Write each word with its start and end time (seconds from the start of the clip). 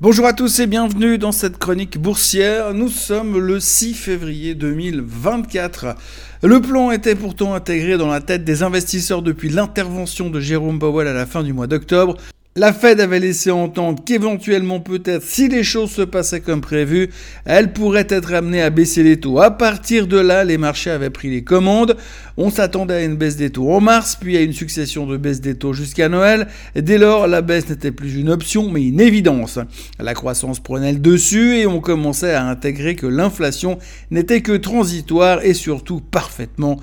Bonjour 0.00 0.26
à 0.26 0.32
tous 0.32 0.58
et 0.58 0.66
bienvenue 0.66 1.18
dans 1.18 1.32
cette 1.32 1.58
chronique 1.58 1.98
boursière. 1.98 2.72
Nous 2.72 2.88
sommes 2.88 3.38
le 3.38 3.60
6 3.60 3.92
février 3.94 4.54
2024. 4.54 5.94
Le 6.42 6.60
plan 6.60 6.90
était 6.90 7.14
pourtant 7.14 7.52
intégré 7.54 7.98
dans 7.98 8.08
la 8.08 8.20
tête 8.20 8.42
des 8.42 8.62
investisseurs 8.62 9.20
depuis 9.20 9.50
l'intervention 9.50 10.30
de 10.30 10.40
Jérôme 10.40 10.78
Powell 10.78 11.06
à 11.06 11.12
la 11.12 11.26
fin 11.26 11.42
du 11.42 11.52
mois 11.52 11.66
d'octobre. 11.66 12.16
La 12.54 12.74
Fed 12.74 13.00
avait 13.00 13.18
laissé 13.18 13.50
entendre 13.50 14.04
qu'éventuellement 14.04 14.78
peut-être 14.78 15.22
si 15.22 15.48
les 15.48 15.64
choses 15.64 15.90
se 15.90 16.02
passaient 16.02 16.42
comme 16.42 16.60
prévu, 16.60 17.08
elle 17.46 17.72
pourrait 17.72 18.06
être 18.10 18.34
amenée 18.34 18.60
à 18.60 18.68
baisser 18.68 19.02
les 19.02 19.18
taux. 19.18 19.40
À 19.40 19.52
partir 19.52 20.06
de 20.06 20.18
là, 20.18 20.44
les 20.44 20.58
marchés 20.58 20.90
avaient 20.90 21.08
pris 21.08 21.30
les 21.30 21.44
commandes. 21.44 21.96
On 22.36 22.50
s'attendait 22.50 22.92
à 22.92 23.04
une 23.04 23.16
baisse 23.16 23.36
des 23.36 23.48
taux 23.48 23.72
en 23.72 23.80
mars, 23.80 24.18
puis 24.20 24.36
à 24.36 24.42
une 24.42 24.52
succession 24.52 25.06
de 25.06 25.16
baisses 25.16 25.40
des 25.40 25.54
taux 25.54 25.72
jusqu'à 25.72 26.10
Noël. 26.10 26.46
dès 26.76 26.98
lors, 26.98 27.26
la 27.26 27.40
baisse 27.40 27.70
n'était 27.70 27.90
plus 27.90 28.16
une 28.16 28.28
option, 28.28 28.68
mais 28.68 28.82
une 28.82 29.00
évidence. 29.00 29.58
La 29.98 30.12
croissance 30.12 30.60
prenait 30.60 30.92
le 30.92 30.98
dessus 30.98 31.56
et 31.56 31.66
on 31.66 31.80
commençait 31.80 32.34
à 32.34 32.44
intégrer 32.44 32.96
que 32.96 33.06
l'inflation 33.06 33.78
n'était 34.10 34.42
que 34.42 34.52
transitoire 34.52 35.42
et 35.42 35.54
surtout 35.54 36.02
parfaitement 36.02 36.78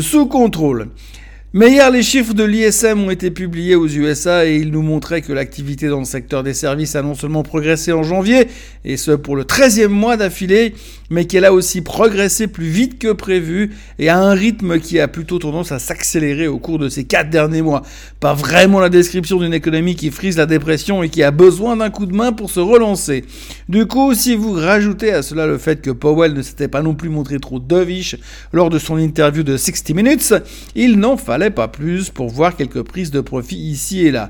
sous 0.00 0.26
contrôle. 0.26 0.88
Mais 1.54 1.70
hier, 1.70 1.90
les 1.90 2.02
chiffres 2.02 2.32
de 2.32 2.44
l'ISM 2.44 3.04
ont 3.04 3.10
été 3.10 3.30
publiés 3.30 3.74
aux 3.74 3.86
USA 3.86 4.46
et 4.46 4.56
ils 4.56 4.70
nous 4.70 4.80
montraient 4.80 5.20
que 5.20 5.34
l'activité 5.34 5.88
dans 5.88 5.98
le 5.98 6.06
secteur 6.06 6.42
des 6.42 6.54
services 6.54 6.96
a 6.96 7.02
non 7.02 7.14
seulement 7.14 7.42
progressé 7.42 7.92
en 7.92 8.02
janvier, 8.02 8.48
et 8.86 8.96
ce 8.96 9.10
pour 9.10 9.36
le 9.36 9.44
13e 9.44 9.88
mois 9.88 10.16
d'affilée, 10.16 10.72
mais 11.10 11.26
qu'elle 11.26 11.44
a 11.44 11.52
aussi 11.52 11.82
progressé 11.82 12.46
plus 12.46 12.68
vite 12.68 12.98
que 12.98 13.12
prévu 13.12 13.72
et 13.98 14.08
à 14.08 14.18
un 14.18 14.32
rythme 14.32 14.80
qui 14.80 14.98
a 14.98 15.08
plutôt 15.08 15.38
tendance 15.38 15.72
à 15.72 15.78
s'accélérer 15.78 16.48
au 16.48 16.58
cours 16.58 16.78
de 16.78 16.88
ces 16.88 17.04
quatre 17.04 17.28
derniers 17.28 17.60
mois. 17.60 17.82
Pas 18.18 18.32
vraiment 18.32 18.80
la 18.80 18.88
description 18.88 19.38
d'une 19.38 19.52
économie 19.52 19.94
qui 19.94 20.10
frise 20.10 20.38
la 20.38 20.46
dépression 20.46 21.02
et 21.02 21.10
qui 21.10 21.22
a 21.22 21.32
besoin 21.32 21.76
d'un 21.76 21.90
coup 21.90 22.06
de 22.06 22.16
main 22.16 22.32
pour 22.32 22.48
se 22.48 22.60
relancer. 22.60 23.26
Du 23.68 23.84
coup, 23.84 24.14
si 24.14 24.36
vous 24.36 24.54
rajoutez 24.54 25.12
à 25.12 25.20
cela 25.20 25.46
le 25.46 25.58
fait 25.58 25.82
que 25.82 25.90
Powell 25.90 26.32
ne 26.32 26.40
s'était 26.40 26.68
pas 26.68 26.80
non 26.80 26.94
plus 26.94 27.10
montré 27.10 27.38
trop 27.38 27.58
dovish 27.58 28.16
lors 28.54 28.70
de 28.70 28.78
son 28.78 28.96
interview 28.96 29.42
de 29.42 29.58
60 29.58 29.90
Minutes, 29.90 30.34
il 30.74 30.98
n'en 30.98 31.18
fallait 31.18 31.41
pas 31.50 31.68
plus 31.68 32.10
pour 32.10 32.28
voir 32.28 32.56
quelques 32.56 32.82
prises 32.82 33.10
de 33.10 33.20
profit 33.20 33.56
ici 33.56 34.06
et 34.06 34.10
là. 34.10 34.28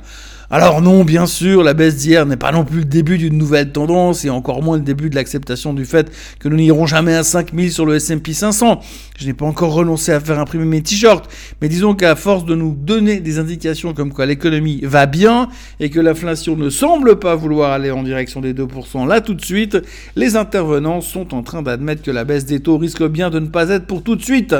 Alors 0.54 0.82
non, 0.82 1.02
bien 1.02 1.24
sûr, 1.24 1.62
la 1.62 1.72
baisse 1.72 1.96
d'hier 1.96 2.26
n'est 2.26 2.36
pas 2.36 2.52
non 2.52 2.66
plus 2.66 2.80
le 2.80 2.84
début 2.84 3.16
d'une 3.16 3.38
nouvelle 3.38 3.72
tendance 3.72 4.26
et 4.26 4.28
encore 4.28 4.62
moins 4.62 4.76
le 4.76 4.82
début 4.82 5.08
de 5.08 5.14
l'acceptation 5.14 5.72
du 5.72 5.86
fait 5.86 6.12
que 6.40 6.48
nous 6.50 6.56
n'irons 6.56 6.84
jamais 6.84 7.14
à 7.14 7.22
5000 7.22 7.72
sur 7.72 7.86
le 7.86 7.94
S&P 7.94 8.34
500. 8.34 8.80
Je 9.18 9.24
n'ai 9.24 9.32
pas 9.32 9.46
encore 9.46 9.72
renoncé 9.72 10.12
à 10.12 10.20
faire 10.20 10.38
imprimer 10.38 10.66
mes 10.66 10.82
t-shirts, 10.82 11.26
mais 11.62 11.70
disons 11.70 11.94
qu'à 11.94 12.16
force 12.16 12.44
de 12.44 12.54
nous 12.54 12.76
donner 12.78 13.20
des 13.20 13.38
indications 13.38 13.94
comme 13.94 14.12
quoi 14.12 14.26
l'économie 14.26 14.80
va 14.82 15.06
bien 15.06 15.48
et 15.80 15.88
que 15.88 16.00
l'inflation 16.00 16.54
ne 16.54 16.68
semble 16.68 17.18
pas 17.18 17.34
vouloir 17.34 17.72
aller 17.72 17.90
en 17.90 18.02
direction 18.02 18.42
des 18.42 18.52
2% 18.52 19.08
là 19.08 19.22
tout 19.22 19.32
de 19.32 19.42
suite, 19.42 19.78
les 20.16 20.36
intervenants 20.36 21.00
sont 21.00 21.34
en 21.34 21.42
train 21.42 21.62
d'admettre 21.62 22.02
que 22.02 22.10
la 22.10 22.24
baisse 22.24 22.44
des 22.44 22.60
taux 22.60 22.76
risque 22.76 23.04
bien 23.04 23.30
de 23.30 23.38
ne 23.38 23.46
pas 23.46 23.70
être 23.70 23.86
pour 23.86 24.02
tout 24.02 24.16
de 24.16 24.22
suite. 24.22 24.54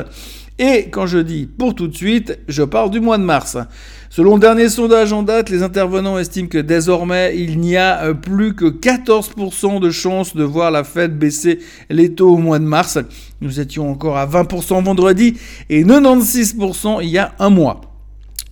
Et 0.59 0.89
quand 0.91 1.07
je 1.07 1.17
dis 1.17 1.47
pour 1.47 1.73
tout 1.73 1.87
de 1.87 1.95
suite, 1.95 2.39
je 2.47 2.63
parle 2.63 2.91
du 2.91 2.99
mois 2.99 3.17
de 3.17 3.23
mars. 3.23 3.57
Selon 4.09 4.35
le 4.35 4.39
dernier 4.39 4.69
sondage 4.69 5.11
en 5.11 5.23
date, 5.23 5.49
les 5.49 5.63
intervenants 5.63 6.19
estiment 6.19 6.47
que 6.47 6.59
désormais, 6.59 7.35
il 7.35 7.59
n'y 7.59 7.77
a 7.77 8.03
euh, 8.03 8.13
plus 8.13 8.53
que 8.53 8.65
14% 8.65 9.79
de 9.79 9.89
chances 9.89 10.35
de 10.35 10.43
voir 10.43 10.69
la 10.69 10.83
Fed 10.83 11.17
baisser 11.17 11.59
les 11.89 12.13
taux 12.13 12.35
au 12.35 12.37
mois 12.37 12.59
de 12.59 12.65
mars. 12.65 12.99
Nous 13.41 13.59
étions 13.59 13.89
encore 13.89 14.17
à 14.17 14.27
20% 14.27 14.83
vendredi 14.83 15.39
et 15.69 15.83
96% 15.83 16.99
il 17.01 17.09
y 17.09 17.17
a 17.17 17.33
un 17.39 17.49
mois. 17.49 17.92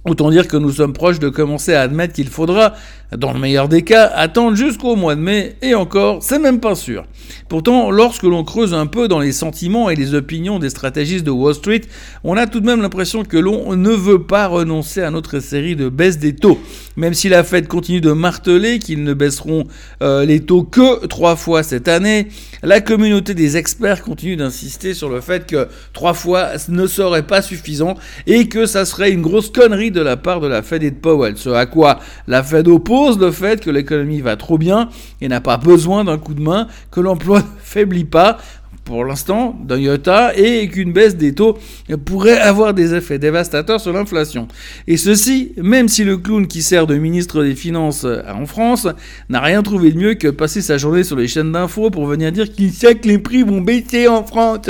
Autant 0.03 0.31
dire 0.31 0.47
que 0.47 0.57
nous 0.57 0.71
sommes 0.71 0.93
proches 0.93 1.19
de 1.19 1.29
commencer 1.29 1.75
à 1.75 1.81
admettre 1.81 2.13
qu'il 2.15 2.27
faudra, 2.27 2.73
dans 3.15 3.33
le 3.33 3.39
meilleur 3.39 3.67
des 3.69 3.83
cas, 3.83 4.07
attendre 4.07 4.57
jusqu'au 4.57 4.95
mois 4.95 5.13
de 5.13 5.21
mai, 5.21 5.55
et 5.61 5.75
encore, 5.75 6.23
c'est 6.23 6.39
même 6.39 6.59
pas 6.59 6.73
sûr. 6.73 7.05
Pourtant, 7.49 7.91
lorsque 7.91 8.23
l'on 8.23 8.43
creuse 8.43 8.73
un 8.73 8.87
peu 8.87 9.07
dans 9.07 9.19
les 9.19 9.31
sentiments 9.31 9.91
et 9.91 9.95
les 9.95 10.15
opinions 10.15 10.57
des 10.57 10.71
stratégistes 10.71 11.23
de 11.23 11.29
Wall 11.29 11.53
Street, 11.53 11.81
on 12.23 12.35
a 12.35 12.47
tout 12.47 12.61
de 12.61 12.65
même 12.65 12.81
l'impression 12.81 13.23
que 13.23 13.37
l'on 13.37 13.75
ne 13.75 13.91
veut 13.91 14.23
pas 14.23 14.47
renoncer 14.47 15.03
à 15.03 15.11
notre 15.11 15.39
série 15.39 15.75
de 15.75 15.87
baisses 15.87 16.17
des 16.17 16.33
taux. 16.33 16.59
Même 16.95 17.13
si 17.13 17.29
la 17.29 17.43
Fed 17.43 17.67
continue 17.67 18.01
de 18.01 18.11
marteler 18.11 18.79
qu'ils 18.79 19.03
ne 19.03 19.13
baisseront 19.13 19.65
euh, 20.01 20.25
les 20.25 20.39
taux 20.39 20.63
que 20.63 21.05
trois 21.05 21.35
fois 21.35 21.61
cette 21.61 21.87
année, 21.87 22.27
la 22.63 22.81
communauté 22.81 23.33
des 23.33 23.55
experts 23.55 24.01
continue 24.01 24.35
d'insister 24.35 24.93
sur 24.93 25.09
le 25.09 25.21
fait 25.21 25.45
que 25.45 25.67
trois 25.93 26.13
fois 26.13 26.51
ne 26.69 26.87
serait 26.87 27.27
pas 27.27 27.41
suffisant 27.41 27.95
et 28.25 28.47
que 28.47 28.65
ça 28.65 28.85
serait 28.85 29.11
une 29.11 29.21
grosse 29.21 29.49
connerie 29.49 29.90
de 29.91 30.01
la 30.01 30.17
part 30.17 30.39
de 30.39 30.47
la 30.47 30.61
Fed 30.61 30.83
et 30.83 30.91
de 30.91 30.95
Powell. 30.95 31.37
Ce 31.37 31.49
à 31.49 31.65
quoi 31.65 31.99
la 32.27 32.43
Fed 32.43 32.67
oppose 32.67 33.19
le 33.19 33.31
fait 33.31 33.61
que 33.61 33.69
l'économie 33.69 34.21
va 34.21 34.35
trop 34.35 34.57
bien 34.57 34.89
et 35.21 35.27
n'a 35.27 35.41
pas 35.41 35.57
besoin 35.57 36.03
d'un 36.03 36.17
coup 36.17 36.33
de 36.33 36.41
main, 36.41 36.67
que 36.91 36.99
l'emploi 36.99 37.39
ne 37.41 37.45
faiblit 37.61 38.05
pas 38.05 38.37
pour 38.83 39.05
l'instant 39.05 39.57
d'un 39.63 39.77
iota 39.77 40.35
et 40.35 40.67
qu'une 40.67 40.91
baisse 40.91 41.15
des 41.15 41.33
taux 41.33 41.57
pourrait 42.05 42.39
avoir 42.39 42.73
des 42.73 42.93
effets 42.93 43.19
dévastateurs 43.19 43.79
sur 43.79 43.93
l'inflation. 43.93 44.47
Et 44.87 44.97
ceci, 44.97 45.53
même 45.57 45.87
si 45.87 46.03
le 46.03 46.17
clown 46.17 46.47
qui 46.47 46.61
sert 46.61 46.87
de 46.87 46.95
ministre 46.95 47.43
des 47.43 47.55
Finances 47.55 48.05
en 48.05 48.45
France 48.45 48.87
n'a 49.29 49.39
rien 49.39 49.61
trouvé 49.63 49.91
de 49.91 49.97
mieux 49.97 50.13
que 50.15 50.27
passer 50.27 50.61
sa 50.61 50.77
journée 50.77 51.03
sur 51.03 51.15
les 51.15 51.27
chaînes 51.27 51.51
d'infos 51.51 51.89
pour 51.89 52.05
venir 52.05 52.31
dire 52.31 52.51
qu'il 52.51 52.71
sait 52.71 52.95
que 52.95 53.07
les 53.07 53.19
prix 53.19 53.43
vont 53.43 53.61
baisser 53.61 54.07
en 54.07 54.23
France. 54.23 54.69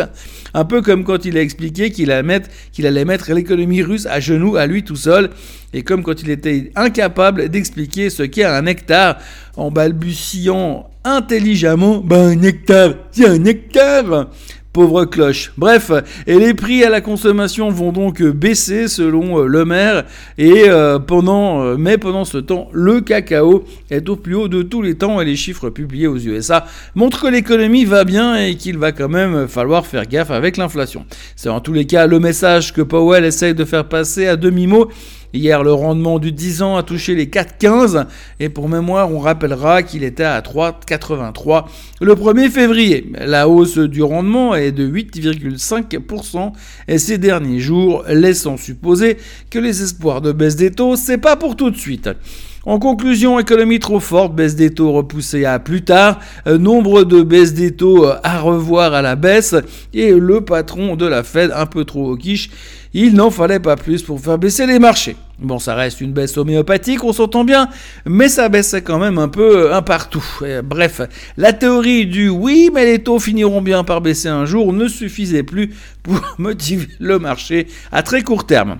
Un 0.53 0.65
peu 0.65 0.81
comme 0.81 1.05
quand 1.05 1.23
il 1.23 1.37
a 1.37 1.41
expliqué 1.41 1.91
qu'il 1.91 2.11
allait 2.11 2.23
mettre, 2.23 2.49
qu'il 2.73 2.85
allait 2.85 3.05
mettre 3.05 3.31
l'économie 3.31 3.81
russe 3.81 4.05
à 4.05 4.19
genoux 4.19 4.57
à 4.57 4.65
lui 4.67 4.83
tout 4.83 4.97
seul, 4.97 5.29
et 5.73 5.83
comme 5.83 6.03
quand 6.03 6.21
il 6.21 6.29
était 6.29 6.71
incapable 6.75 7.49
d'expliquer 7.49 8.09
ce 8.09 8.23
qu'est 8.23 8.43
un 8.43 8.65
hectare 8.65 9.17
en 9.55 9.71
balbutiant 9.71 10.89
intelligemment, 11.03 11.99
ben 11.99 12.37
un 12.37 12.41
hectare, 12.43 12.93
c'est 13.11 13.27
un 13.27 13.43
hectare 13.45 14.27
Pauvre 14.73 15.03
cloche. 15.03 15.51
Bref, 15.57 15.91
et 16.27 16.39
les 16.39 16.53
prix 16.53 16.85
à 16.85 16.89
la 16.89 17.01
consommation 17.01 17.69
vont 17.71 17.91
donc 17.91 18.23
baisser 18.23 18.87
selon 18.87 19.39
euh, 19.39 19.45
le 19.45 19.65
maire. 19.65 20.05
Et 20.37 20.69
euh, 20.69 20.97
pendant, 20.97 21.61
euh, 21.61 21.75
mais 21.77 21.97
pendant 21.97 22.23
ce 22.23 22.37
temps, 22.37 22.69
le 22.71 23.01
cacao 23.01 23.65
est 23.89 24.07
au 24.07 24.15
plus 24.15 24.35
haut 24.35 24.47
de 24.47 24.61
tous 24.61 24.81
les 24.81 24.95
temps 24.95 25.19
et 25.19 25.25
les 25.25 25.35
chiffres 25.35 25.69
publiés 25.69 26.07
aux 26.07 26.17
USA 26.17 26.65
montrent 26.95 27.23
que 27.23 27.27
l'économie 27.27 27.83
va 27.83 28.05
bien 28.05 28.37
et 28.37 28.55
qu'il 28.55 28.77
va 28.77 28.93
quand 28.93 29.09
même 29.09 29.49
falloir 29.49 29.85
faire 29.85 30.05
gaffe 30.05 30.31
avec 30.31 30.55
l'inflation. 30.55 31.05
C'est 31.35 31.49
en 31.49 31.59
tous 31.59 31.73
les 31.73 31.85
cas 31.85 32.07
le 32.07 32.21
message 32.21 32.71
que 32.71 32.81
Powell 32.81 33.25
essaye 33.25 33.53
de 33.53 33.65
faire 33.65 33.89
passer 33.89 34.27
à 34.27 34.37
demi-mot 34.37 34.87
Hier, 35.33 35.63
le 35.63 35.71
rendement 35.71 36.19
du 36.19 36.33
10 36.33 36.61
ans 36.61 36.75
a 36.75 36.83
touché 36.83 37.15
les 37.15 37.27
4,15 37.27 38.05
et 38.41 38.49
pour 38.49 38.67
mémoire, 38.67 39.11
on 39.13 39.19
rappellera 39.19 39.81
qu'il 39.81 40.03
était 40.03 40.23
à 40.23 40.41
3,83 40.41 41.65
le 42.01 42.13
1er 42.15 42.49
février. 42.49 43.11
La 43.17 43.47
hausse 43.47 43.77
du 43.77 44.03
rendement 44.03 44.55
est 44.55 44.73
de 44.73 44.85
8,5% 44.85 46.51
et 46.89 46.97
ces 46.97 47.17
derniers 47.17 47.59
jours 47.59 48.03
laissant 48.09 48.57
supposer 48.57 49.17
que 49.49 49.59
les 49.59 49.81
espoirs 49.81 50.21
de 50.21 50.33
baisse 50.33 50.57
des 50.57 50.71
taux, 50.71 50.97
c'est 50.97 51.17
pas 51.17 51.37
pour 51.37 51.55
tout 51.55 51.71
de 51.71 51.77
suite. 51.77 52.09
En 52.63 52.77
conclusion, 52.77 53.39
économie 53.39 53.79
trop 53.79 53.99
forte, 53.99 54.35
baisse 54.35 54.55
des 54.55 54.69
taux 54.69 54.91
repoussée 54.91 55.45
à 55.45 55.57
plus 55.57 55.81
tard, 55.81 56.19
euh, 56.45 56.59
nombre 56.59 57.03
de 57.03 57.23
baisses 57.23 57.55
des 57.55 57.71
taux 57.71 58.05
euh, 58.05 58.17
à 58.23 58.39
revoir 58.39 58.93
à 58.93 59.01
la 59.01 59.15
baisse, 59.15 59.55
et 59.95 60.11
le 60.11 60.41
patron 60.41 60.95
de 60.95 61.07
la 61.07 61.23
Fed 61.23 61.51
un 61.55 61.65
peu 61.65 61.85
trop 61.85 62.11
au 62.11 62.15
quiche. 62.15 62.51
Il 62.93 63.15
n'en 63.15 63.31
fallait 63.31 63.59
pas 63.59 63.77
plus 63.77 64.03
pour 64.03 64.21
faire 64.21 64.37
baisser 64.37 64.67
les 64.67 64.77
marchés. 64.77 65.15
Bon, 65.39 65.57
ça 65.57 65.73
reste 65.73 66.01
une 66.01 66.13
baisse 66.13 66.37
homéopathique, 66.37 67.03
on 67.03 67.13
s'entend 67.13 67.45
bien, 67.45 67.67
mais 68.05 68.29
ça 68.29 68.47
baissait 68.47 68.83
quand 68.83 68.99
même 68.99 69.17
un 69.17 69.27
peu 69.27 69.71
euh, 69.71 69.75
un 69.75 69.81
partout. 69.81 70.23
bref, 70.63 71.01
la 71.37 71.53
théorie 71.53 72.05
du 72.05 72.29
oui, 72.29 72.69
mais 72.71 72.85
les 72.85 72.99
taux 72.99 73.17
finiront 73.17 73.63
bien 73.63 73.83
par 73.83 74.01
baisser 74.01 74.27
un 74.27 74.45
jour 74.45 74.71
ne 74.71 74.87
suffisait 74.87 75.41
plus 75.41 75.73
pour 76.03 76.21
motiver 76.37 76.89
le 76.99 77.17
marché 77.17 77.65
à 77.91 78.03
très 78.03 78.21
court 78.21 78.45
terme. 78.45 78.77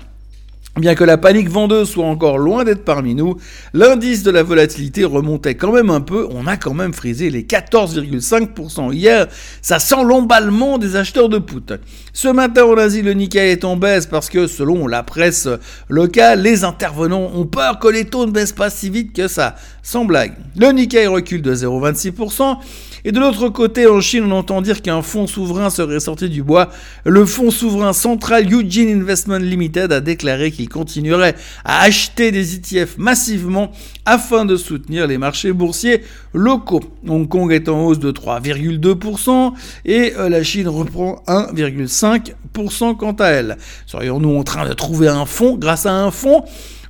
Bien 0.77 0.95
que 0.95 1.03
la 1.03 1.17
panique 1.17 1.49
vendeuse 1.49 1.89
soit 1.89 2.05
encore 2.05 2.37
loin 2.37 2.63
d'être 2.63 2.85
parmi 2.85 3.13
nous, 3.13 3.35
l'indice 3.73 4.23
de 4.23 4.31
la 4.31 4.41
volatilité 4.41 5.03
remontait 5.03 5.55
quand 5.55 5.73
même 5.73 5.89
un 5.89 5.99
peu. 5.99 6.25
On 6.31 6.47
a 6.47 6.55
quand 6.55 6.73
même 6.73 6.93
frisé 6.93 7.29
les 7.29 7.43
14,5% 7.43 8.93
hier. 8.93 9.27
Ça 9.61 9.79
sent 9.79 10.03
l'emballement 10.05 10.77
des 10.77 10.95
acheteurs 10.95 11.27
de 11.27 11.39
put. 11.39 11.73
Ce 12.13 12.29
matin 12.29 12.63
en 12.63 12.77
Asie, 12.77 13.01
le 13.01 13.11
Nikkei 13.11 13.51
est 13.51 13.65
en 13.65 13.75
baisse 13.75 14.05
parce 14.05 14.29
que, 14.29 14.47
selon 14.47 14.87
la 14.87 15.03
presse 15.03 15.49
locale, 15.89 16.41
les 16.41 16.63
intervenants 16.63 17.31
ont 17.35 17.45
peur 17.45 17.77
que 17.77 17.89
les 17.89 18.05
taux 18.05 18.25
ne 18.25 18.31
baissent 18.31 18.53
pas 18.53 18.69
si 18.69 18.89
vite 18.89 19.13
que 19.13 19.27
ça. 19.27 19.57
Sans 19.83 20.05
blague. 20.05 20.35
Le 20.55 20.71
Nikkei 20.71 21.05
recule 21.07 21.41
de 21.41 21.53
0,26%. 21.53 22.59
Et 23.03 23.11
de 23.11 23.19
l'autre 23.19 23.49
côté, 23.49 23.87
en 23.87 23.99
Chine, 23.99 24.25
on 24.25 24.31
entend 24.31 24.61
dire 24.61 24.81
qu'un 24.81 25.01
fonds 25.01 25.27
souverain 25.27 25.69
serait 25.69 25.99
sorti 25.99 26.29
du 26.29 26.43
bois. 26.43 26.69
Le 27.05 27.25
fonds 27.25 27.51
souverain 27.51 27.93
central 27.93 28.51
Eugene 28.51 29.01
Investment 29.01 29.39
Limited 29.39 29.91
a 29.91 30.01
déclaré 30.01 30.51
qu'il 30.51 30.69
continuerait 30.69 31.35
à 31.65 31.81
acheter 31.81 32.31
des 32.31 32.55
ETF 32.55 32.97
massivement 32.97 33.71
afin 34.05 34.45
de 34.45 34.55
soutenir 34.55 35.07
les 35.07 35.17
marchés 35.17 35.53
boursiers 35.53 36.01
locaux. 36.33 36.81
Hong 37.07 37.27
Kong 37.27 37.51
est 37.51 37.69
en 37.69 37.85
hausse 37.85 37.99
de 37.99 38.11
3,2% 38.11 39.53
et 39.85 40.13
euh, 40.17 40.29
la 40.29 40.43
Chine 40.43 40.67
reprend 40.67 41.23
1,5% 41.27 42.97
quant 42.97 43.13
à 43.13 43.27
elle. 43.27 43.57
Serions-nous 43.85 44.35
en 44.35 44.43
train 44.43 44.67
de 44.67 44.73
trouver 44.73 45.07
un 45.07 45.25
fonds 45.25 45.55
grâce 45.57 45.85
à 45.85 45.93
un 45.93 46.11
fonds? 46.11 46.45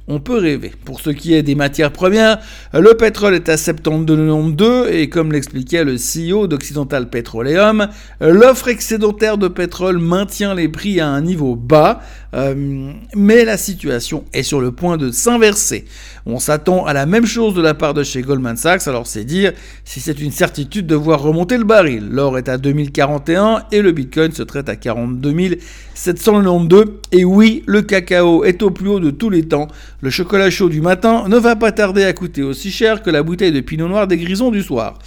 On 0.08 0.20
peut 0.20 0.38
rêver. 0.38 0.72
Pour 0.86 1.00
ce 1.00 1.10
qui 1.10 1.34
est 1.34 1.44
des 1.44 1.56
matières 1.56 1.92
premières, 1.92 2.40
le 2.74 2.94
pétrole 2.96 3.36
est 3.36 3.50
à 3.50 3.56
72,2 3.56 4.90
et 4.92 5.10
comme 5.10 5.32
l'expliquait 5.32 5.84
le 5.84 5.96
CEO 5.96 6.48
d'Occidental 6.48 7.10
Petroleum, 7.10 7.88
l'offre 8.20 8.68
excédentaire 8.68 9.38
de 9.38 9.48
pétrole 9.48 10.00
maintient 10.00 10.54
les 10.54 10.68
prix 10.68 11.00
à 11.00 11.08
un 11.08 11.22
niveau 11.22 11.56
bas, 11.56 12.02
euh, 12.34 12.92
mais 13.16 13.46
la 13.46 13.58
situation 13.58 14.24
est 14.34 14.44
sur 14.44 14.62
le 14.62 14.72
point 14.72 14.98
de 14.98 15.12
s'inverser. 15.12 15.86
On 16.26 16.40
s'attend 16.40 16.86
à 16.86 16.94
la 16.94 17.06
même 17.06 17.26
chose 17.26 17.54
de 17.54 17.62
la 17.62 17.74
part 17.74 17.94
de 17.94 18.04
chez 18.04 18.22
Goldman 18.22 18.58
Sachs, 18.58 18.88
alors 18.88 19.08
c'est 19.08 19.24
dire 19.24 19.54
si 19.86 20.00
c'est 20.00 20.20
une 20.20 20.32
certitude 20.32 20.88
de 20.88 20.96
voir 20.96 21.22
remonter 21.22 21.58
le 21.58 21.64
baril. 21.64 22.08
L'or 22.10 22.38
est 22.38 22.50
à 22.50 22.58
2041 22.58 23.64
et 23.72 23.82
le 23.82 23.92
Bitcoin 23.92 24.32
se 24.32 24.44
traite 24.44 24.70
à 24.70 24.76
42 24.76 25.32
792. 25.94 26.86
Et 27.12 27.26
oui, 27.26 27.64
le 27.66 27.82
cacao 27.82 28.44
est 28.44 28.62
au 28.62 28.72
plus 28.72 28.90
haut 28.90 29.00
de 29.00 29.12
tous 29.12 29.30
les 29.30 29.44
temps. 29.44 29.68
Le 30.04 30.10
chocolat 30.10 30.50
chaud 30.50 30.68
du 30.68 30.82
matin 30.82 31.26
ne 31.28 31.38
va 31.38 31.56
pas 31.56 31.72
tarder 31.72 32.04
à 32.04 32.12
coûter 32.12 32.42
aussi 32.42 32.72
cher 32.72 33.04
que 33.04 33.12
la 33.12 33.22
bouteille 33.22 33.52
de 33.52 33.60
pinot 33.60 33.88
noir 33.88 34.08
des 34.08 34.18
grisons 34.18 34.50
du 34.50 34.64
soir. 34.64 34.98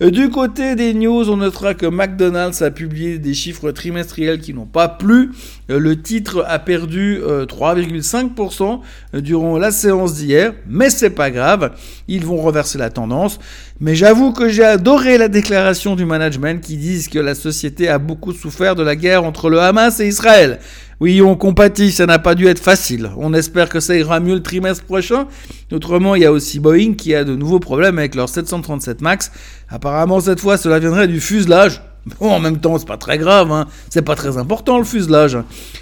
Euh, 0.00 0.12
du 0.12 0.30
côté 0.30 0.76
des 0.76 0.94
news, 0.94 1.28
on 1.28 1.38
notera 1.38 1.74
que 1.74 1.86
McDonald's 1.86 2.62
a 2.62 2.70
publié 2.70 3.18
des 3.18 3.34
chiffres 3.34 3.72
trimestriels 3.72 4.38
qui 4.38 4.54
n'ont 4.54 4.64
pas 4.64 4.86
plu. 4.86 5.32
Euh, 5.72 5.80
le 5.80 6.00
titre 6.00 6.44
a 6.46 6.60
perdu 6.60 7.18
3,5% 7.20 8.80
euh, 9.16 9.20
durant 9.20 9.58
la 9.58 9.72
séance 9.72 10.14
d'hier 10.14 10.52
mais 10.68 10.88
c'est 10.88 11.10
pas 11.10 11.32
grave, 11.32 11.72
ils 12.06 12.24
vont 12.24 12.40
reverser 12.40 12.78
la 12.78 12.90
tendance. 12.90 13.40
Mais 13.80 13.96
j'avoue 13.96 14.32
que 14.32 14.48
j'ai 14.48 14.64
adoré 14.64 15.18
la 15.18 15.26
déclaration 15.26 15.96
du 15.96 16.04
management 16.04 16.64
qui 16.64 16.76
disent 16.76 17.08
que 17.08 17.18
la 17.18 17.34
société 17.34 17.88
a 17.88 17.98
beaucoup 17.98 18.32
souffert 18.32 18.76
de 18.76 18.84
la 18.84 18.94
guerre 18.94 19.24
entre 19.24 19.50
le 19.50 19.58
Hamas 19.58 19.98
et 19.98 20.06
Israël. 20.06 20.60
Oui, 21.00 21.20
on 21.20 21.34
compatit, 21.34 21.90
ça 21.90 22.06
n'a 22.06 22.18
pas 22.18 22.34
dû 22.34 22.46
être 22.46 22.60
facile. 22.60 23.10
On 23.16 23.34
espère 23.34 23.68
que 23.68 23.80
ça 23.80 23.96
ira 23.96 24.20
mieux 24.20 24.34
le 24.34 24.42
trimestre 24.42 24.84
prochain. 24.84 25.26
Autrement, 25.72 26.14
il 26.14 26.22
y 26.22 26.24
a 26.24 26.32
aussi 26.32 26.60
Boeing 26.60 26.94
qui 26.94 27.14
a 27.14 27.24
de 27.24 27.34
nouveaux 27.34 27.58
problèmes 27.58 27.98
avec 27.98 28.14
leur 28.14 28.28
737 28.28 29.00
MAX. 29.00 29.32
Apparemment, 29.68 30.20
cette 30.20 30.40
fois, 30.40 30.56
cela 30.56 30.78
viendrait 30.78 31.08
du 31.08 31.20
fuselage. 31.20 31.82
Bon, 32.20 32.30
en 32.30 32.38
même 32.38 32.58
temps, 32.58 32.78
c'est 32.78 32.86
pas 32.86 32.98
très 32.98 33.16
grave, 33.16 33.50
hein. 33.50 33.66
c'est 33.88 34.02
pas 34.02 34.14
très 34.14 34.36
important 34.36 34.78
le 34.78 34.84
fuselage. 34.84 35.38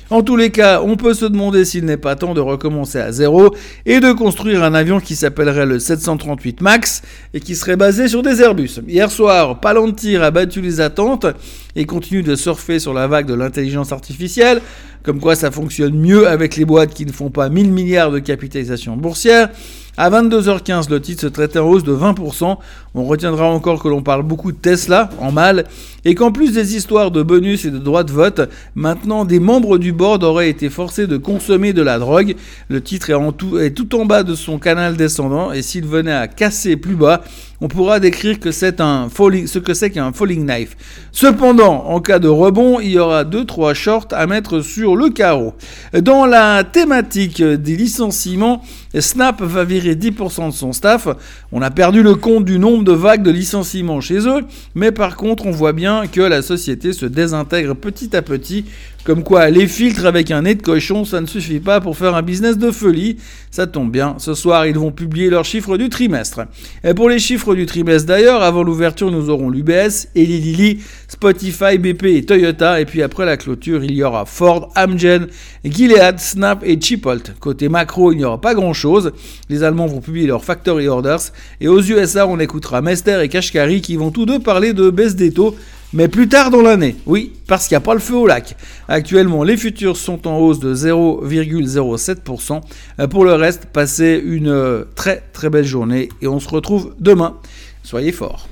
En 0.08 0.22
tous 0.22 0.36
les 0.36 0.50
cas, 0.50 0.80
on 0.80 0.96
peut 0.96 1.14
se 1.14 1.24
demander 1.24 1.64
s'il 1.64 1.84
n'est 1.84 1.96
pas 1.96 2.14
temps 2.14 2.32
de 2.32 2.40
recommencer 2.40 2.98
à 2.98 3.10
zéro 3.10 3.52
et 3.86 3.98
de 3.98 4.12
construire 4.12 4.62
un 4.62 4.72
avion 4.72 5.00
qui 5.00 5.16
s'appellerait 5.16 5.66
le 5.66 5.80
738 5.80 6.60
MAX 6.60 7.02
et 7.34 7.40
qui 7.40 7.56
serait 7.56 7.74
basé 7.74 8.06
sur 8.06 8.22
des 8.22 8.40
Airbus. 8.40 8.80
Hier 8.86 9.10
soir, 9.10 9.58
Palantir 9.58 10.22
a 10.22 10.30
battu 10.30 10.60
les 10.60 10.80
attentes 10.80 11.26
et 11.74 11.86
continue 11.86 12.22
de 12.22 12.36
surfer 12.36 12.78
sur 12.78 12.94
la 12.94 13.08
vague 13.08 13.26
de 13.26 13.34
l'intelligence 13.34 13.90
artificielle, 13.90 14.60
comme 15.02 15.18
quoi 15.18 15.34
ça 15.34 15.50
fonctionne 15.50 15.98
mieux 15.98 16.28
avec 16.28 16.54
les 16.56 16.64
boîtes 16.64 16.94
qui 16.94 17.04
ne 17.04 17.12
font 17.12 17.30
pas 17.30 17.48
1000 17.48 17.72
milliards 17.72 18.12
de 18.12 18.20
capitalisation 18.20 18.96
boursière. 18.96 19.48
À 19.98 20.08
22h15, 20.08 20.88
le 20.88 21.02
titre 21.02 21.20
se 21.20 21.26
traitait 21.26 21.58
en 21.58 21.68
hausse 21.68 21.84
de 21.84 21.94
20%. 21.94 22.56
On 22.94 23.04
retiendra 23.04 23.44
encore 23.50 23.82
que 23.82 23.88
l'on 23.88 24.02
parle 24.02 24.22
beaucoup 24.22 24.50
de 24.50 24.56
Tesla, 24.56 25.10
en 25.18 25.32
mal, 25.32 25.66
et 26.06 26.14
qu'en 26.14 26.32
plus 26.32 26.54
des 26.54 26.74
histoires 26.74 27.10
de 27.10 27.22
bonus 27.22 27.66
et 27.66 27.70
de 27.70 27.76
droits 27.76 28.02
de 28.02 28.10
vote, 28.10 28.48
maintenant 28.74 29.26
des 29.26 29.38
membres 29.38 29.76
du 29.76 29.92
board 29.92 30.24
auraient 30.24 30.48
été 30.48 30.70
forcés 30.70 31.06
de 31.06 31.18
consommer 31.18 31.74
de 31.74 31.82
la 31.82 31.98
drogue. 31.98 32.36
Le 32.68 32.80
titre 32.80 33.10
est, 33.10 33.64
est 33.64 33.70
tout 33.70 33.94
en 33.94 34.06
bas 34.06 34.22
de 34.22 34.34
son 34.34 34.58
canal 34.58 34.96
descendant, 34.96 35.52
et 35.52 35.60
s'il 35.60 35.84
venait 35.84 36.10
à 36.10 36.26
casser 36.26 36.76
plus 36.76 36.96
bas, 36.96 37.22
on 37.62 37.69
pourra 37.69 38.00
décrire 38.00 38.38
un 38.81 39.09
falling, 39.09 39.47
ce 39.47 39.61
que 39.61 39.73
c'est 39.73 39.91
qu'un 39.91 40.12
falling 40.12 40.44
knife. 40.44 40.76
Cependant, 41.12 41.85
en 41.87 42.00
cas 42.00 42.19
de 42.19 42.26
rebond, 42.26 42.81
il 42.81 42.91
y 42.91 42.99
aura 42.99 43.23
2-3 43.23 43.73
shorts 43.73 44.09
à 44.11 44.26
mettre 44.26 44.62
sur 44.62 44.97
le 44.97 45.11
carreau. 45.11 45.55
Dans 45.93 46.26
la 46.26 46.64
thématique 46.64 47.41
des 47.41 47.76
licenciements, 47.76 48.64
Snap 48.99 49.41
va 49.41 49.62
virer 49.62 49.94
10% 49.94 50.49
de 50.49 50.53
son 50.53 50.73
staff. 50.73 51.06
On 51.53 51.62
a 51.62 51.70
perdu 51.70 52.03
le 52.03 52.17
compte 52.17 52.44
du 52.44 52.59
nombre 52.59 52.82
de 52.82 52.93
vagues 52.93 53.23
de 53.23 53.31
licenciements 53.31 54.00
chez 54.00 54.26
eux, 54.26 54.41
mais 54.75 54.91
par 54.91 55.17
contre, 55.17 55.47
on 55.47 55.53
voit 55.53 55.73
bien 55.73 56.09
que 56.09 56.20
la 56.20 56.43
société 56.43 56.93
se 56.93 57.06
désintègre 57.06 57.76
petit 57.76 58.17
à 58.17 58.23
petit 58.23 58.64
comme 59.04 59.25
quoi, 59.25 59.50
les 59.50 59.66
filtres 59.66 60.06
avec 60.06 60.31
un 60.31 60.43
nez 60.43 60.54
de 60.54 60.62
cochon, 60.62 61.04
ça 61.04 61.20
ne 61.20 61.26
suffit 61.26 61.58
pas 61.58 61.81
pour 61.81 61.96
faire 61.96 62.14
un 62.14 62.22
business 62.22 62.56
de 62.56 62.70
folie. 62.70 63.16
Ça 63.50 63.66
tombe 63.66 63.90
bien, 63.90 64.14
ce 64.19 64.34
soir, 64.34 64.64
ils 64.64 64.78
vont 64.78 64.93
publier 64.93 65.28
leurs 65.28 65.44
chiffres 65.44 65.76
du 65.76 65.88
trimestre. 65.88 66.43
Et 66.84 66.94
pour 66.94 67.08
les 67.08 67.19
chiffres 67.19 67.56
du 67.56 67.66
trimestre 67.66 68.06
d'ailleurs, 68.06 68.43
avant 68.43 68.62
l'ouverture, 68.62 69.10
nous 69.10 69.28
aurons 69.28 69.50
l'UBS, 69.50 70.08
Eli 70.14 70.38
Lilly, 70.38 70.78
Spotify, 71.08 71.78
BP 71.78 72.04
et 72.04 72.25
Toyota. 72.25 72.81
Et 72.81 72.84
puis 72.84 73.02
après 73.02 73.26
la 73.26 73.37
clôture, 73.37 73.82
il 73.82 73.93
y 73.93 74.04
aura 74.04 74.25
Ford, 74.25 74.72
Amgen, 74.76 75.26
Gilead, 75.64 76.20
Snap 76.20 76.62
et 76.64 76.81
Chipolt. 76.81 77.34
Côté 77.40 77.69
macro, 77.69 78.12
il 78.12 78.19
n'y 78.19 78.25
aura 78.25 78.40
pas 78.40 78.54
grand-chose. 78.54 79.12
Les 79.49 79.64
Allemands 79.64 79.87
vont 79.87 80.00
publier 80.00 80.28
leurs 80.28 80.44
factory 80.44 80.87
orders. 80.87 81.32
Et 81.60 81.66
aux 81.66 81.81
USA, 81.81 82.28
on 82.28 82.38
écoutera 82.38 82.82
Mester 82.82 83.20
et 83.20 83.28
Kashkari 83.28 83.81
qui 83.81 83.96
vont 83.96 84.12
tous 84.12 84.26
deux 84.26 84.38
parler 84.38 84.72
de 84.72 84.90
baisse 84.90 85.16
des 85.16 85.32
taux 85.32 85.56
mais 85.92 86.08
plus 86.08 86.28
tard 86.28 86.50
dans 86.50 86.62
l'année. 86.62 86.96
Oui, 87.06 87.32
parce 87.46 87.68
qu'il 87.68 87.74
n'y 87.74 87.82
a 87.82 87.86
pas 87.86 87.94
le 87.94 88.00
feu 88.00 88.14
au 88.14 88.26
lac. 88.26 88.56
Actuellement, 88.88 89.42
les 89.42 89.56
futurs 89.56 89.96
sont 89.96 90.26
en 90.26 90.38
hausse 90.38 90.60
de 90.60 90.74
0,07%. 90.74 92.60
Euh, 93.00 93.06
pour 93.06 93.24
le 93.24 93.34
reste, 93.34 93.66
passez 93.66 94.20
une 94.24 94.48
euh, 94.48 94.84
très 94.94 95.22
très 95.32 95.50
belle 95.50 95.64
journée 95.64 96.08
et 96.20 96.28
on 96.28 96.40
se 96.40 96.48
retrouve 96.48 96.94
demain. 96.98 97.36
Soyez 97.82 98.12
forts. 98.12 98.48